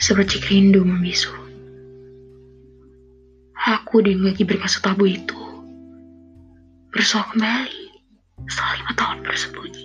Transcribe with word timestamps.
seperti 0.00 0.40
rindu 0.48 0.80
membisu. 0.80 1.28
Aku 3.68 4.00
dan 4.00 4.24
lagi 4.24 4.48
tabu 4.80 5.04
itu 5.04 5.36
bersua 6.88 7.28
kembali 7.28 7.92
setelah 8.48 8.72
lima 8.80 8.92
tahun 8.96 9.18
bersembunyi 9.28 9.84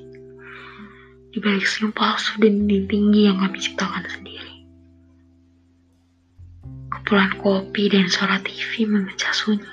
di 1.36 1.38
balik 1.44 1.68
senyum 1.68 1.92
palsu 1.92 2.40
dan 2.40 2.64
dinding 2.64 2.88
tinggi 2.88 3.22
yang 3.28 3.44
kami 3.44 3.60
ciptakan 3.60 4.08
sendiri. 4.08 4.56
Kepulan 6.96 7.36
kopi 7.44 7.92
dan 7.92 8.08
suara 8.08 8.40
TV 8.40 8.88
memecah 8.88 9.36
sunyi 9.36 9.68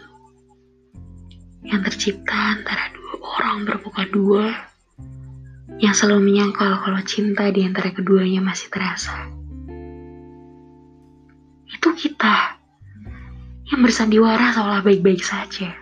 yang 1.62 1.86
tercipta 1.86 2.59
antara 2.59 2.90
dua 2.90 3.14
orang 3.38 3.62
bermuka 3.62 4.02
dua 4.11 4.50
yang 5.79 5.95
selalu 5.95 6.34
menyangkal 6.34 6.82
kalau 6.82 6.98
cinta 7.06 7.46
di 7.54 7.62
antara 7.62 7.95
keduanya 7.95 8.43
masih 8.43 8.66
terasa. 8.66 9.41
Itu 11.72 11.89
kita 11.96 12.61
yang 13.72 13.80
bersandiwara 13.80 14.53
seolah 14.53 14.85
baik-baik 14.85 15.25
saja. 15.25 15.72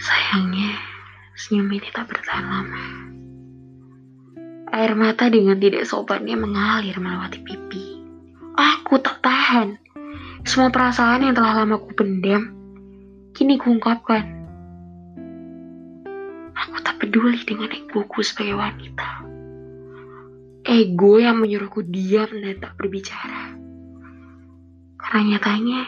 Sayangnya, 0.00 0.72
senyum 1.36 1.68
ini 1.68 1.88
tak 1.92 2.08
bertahan 2.08 2.46
lama. 2.48 2.84
Air 4.72 4.96
mata 4.96 5.28
dengan 5.28 5.60
tidak 5.60 5.84
sopannya 5.84 6.36
mengalir 6.40 6.96
melewati 6.96 7.44
pipi. 7.44 8.00
Aku 8.56 8.96
tak 9.04 9.20
tahan. 9.20 9.76
Semua 10.48 10.72
perasaan 10.72 11.28
yang 11.28 11.36
telah 11.36 11.60
lama 11.60 11.76
ku 11.76 11.92
pendam, 11.92 12.48
kini 13.36 13.60
kuungkapkan. 13.60 14.24
Aku 16.56 16.80
tak 16.80 16.96
peduli 17.04 17.44
dengan 17.44 17.68
egoku 17.68 18.24
sebagai 18.24 18.56
wanita. 18.56 19.27
Ego 20.68 21.16
yang 21.16 21.40
menyuruhku 21.40 21.80
diam 21.88 22.28
dan 22.28 22.60
tak 22.60 22.76
berbicara. 22.76 23.56
Karena 25.00 25.20
nyatanya, 25.32 25.80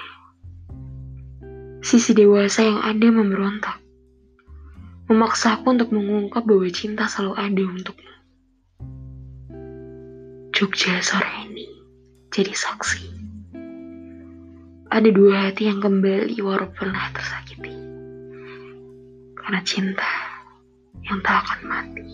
sisi 1.84 2.16
dewasa 2.16 2.64
yang 2.64 2.80
ada 2.80 3.08
memberontak 3.12 3.76
memaksaku 5.10 5.74
untuk 5.74 5.90
mengungkap 5.90 6.46
bahwa 6.46 6.70
cinta 6.70 7.10
selalu 7.10 7.34
ada 7.34 7.62
untukmu. 7.66 8.14
Jogja 10.54 11.02
sore 11.02 11.28
ini 11.44 11.66
jadi 12.30 12.54
saksi. 12.54 13.10
Ada 14.88 15.10
dua 15.10 15.50
hati 15.50 15.66
yang 15.66 15.82
kembali 15.82 16.38
walau 16.40 16.70
pernah 16.70 17.10
tersakiti. 17.10 17.74
Karena 19.34 19.60
cinta 19.66 20.12
yang 21.02 21.18
tak 21.26 21.42
akan 21.42 21.60
mati. 21.66 22.06